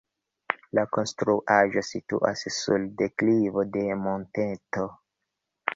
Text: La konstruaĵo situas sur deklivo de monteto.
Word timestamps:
La 0.77 0.85
konstruaĵo 0.97 1.83
situas 1.89 2.43
sur 2.57 2.89
deklivo 3.03 3.69
de 3.77 3.87
monteto. 4.09 4.93